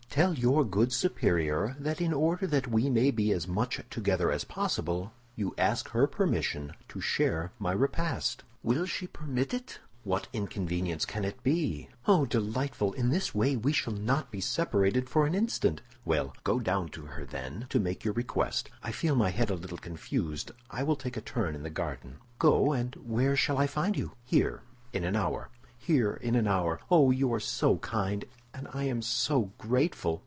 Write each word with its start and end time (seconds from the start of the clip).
"Tell 0.13 0.33
your 0.33 0.65
good 0.65 0.91
superior 0.91 1.77
that 1.79 2.01
in 2.01 2.11
order 2.11 2.45
that 2.45 2.67
we 2.67 2.89
may 2.89 3.11
be 3.11 3.31
as 3.31 3.47
much 3.47 3.79
together 3.89 4.29
as 4.29 4.43
possible, 4.43 5.13
you 5.37 5.55
ask 5.57 5.87
her 5.91 6.05
permission 6.05 6.73
to 6.89 6.99
share 6.99 7.53
my 7.59 7.71
repast." 7.71 8.43
"Will 8.61 8.85
she 8.85 9.07
permit 9.07 9.53
it?" 9.53 9.79
"What 10.03 10.27
inconvenience 10.33 11.05
can 11.05 11.23
it 11.23 11.41
be?" 11.43 11.87
"Oh, 12.09 12.25
delightful! 12.25 12.91
In 12.91 13.09
this 13.09 13.33
way 13.33 13.55
we 13.55 13.71
shall 13.71 13.93
not 13.93 14.31
be 14.31 14.41
separated 14.41 15.07
for 15.07 15.25
an 15.25 15.33
instant." 15.33 15.81
"Well, 16.03 16.33
go 16.43 16.59
down 16.59 16.89
to 16.89 17.05
her, 17.05 17.23
then, 17.23 17.67
to 17.69 17.79
make 17.79 18.03
your 18.03 18.13
request. 18.13 18.69
I 18.83 18.91
feel 18.91 19.15
my 19.15 19.29
head 19.29 19.49
a 19.49 19.55
little 19.55 19.77
confused; 19.77 20.51
I 20.69 20.83
will 20.83 20.97
take 20.97 21.15
a 21.15 21.21
turn 21.21 21.55
in 21.55 21.63
the 21.63 21.69
garden." 21.69 22.17
"Go; 22.37 22.73
and 22.73 22.95
where 22.95 23.37
shall 23.37 23.57
I 23.57 23.65
find 23.65 23.95
you?" 23.95 24.11
"Here, 24.25 24.61
in 24.91 25.05
an 25.05 25.15
hour." 25.15 25.51
"Here, 25.77 26.11
in 26.13 26.35
an 26.35 26.47
hour. 26.47 26.81
Oh, 26.91 27.11
you 27.11 27.33
are 27.33 27.39
so 27.39 27.77
kind, 27.77 28.25
and 28.53 28.67
I 28.73 28.83
am 28.83 29.01
so 29.01 29.53
grateful!" 29.57 30.19